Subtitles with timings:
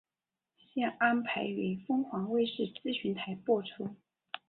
[0.57, 3.95] 现安排于凤凰卫视资讯台播出。